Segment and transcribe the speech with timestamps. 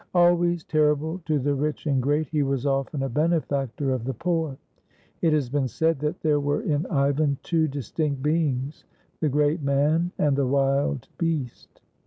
[0.15, 4.15] Always terri ble to the rich and great, he was often a benefactor of the
[4.15, 4.57] poor.
[5.21, 8.83] It has been said that there were in Ivan two distinct beings,
[9.19, 11.81] the great man and the wild beast.